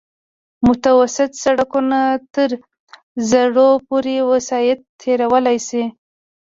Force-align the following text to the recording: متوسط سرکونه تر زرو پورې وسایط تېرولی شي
متوسط 0.67 1.29
سرکونه 1.43 1.99
تر 2.33 2.49
زرو 3.29 3.69
پورې 3.87 4.15
وسایط 4.31 4.79
تېرولی 5.01 5.57
شي 5.67 5.83